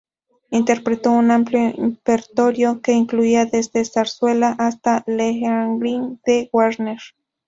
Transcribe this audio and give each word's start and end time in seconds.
Interpretó 0.49 1.11
un 1.11 1.29
amplio 1.29 1.73
repertorio 1.77 2.81
que 2.81 2.93
incluía 2.93 3.45
desde 3.45 3.85
zarzuela 3.85 4.55
hasta 4.57 5.03
"Lohengrin" 5.05 6.19
de 6.25 6.49
Wagner. 6.51 6.97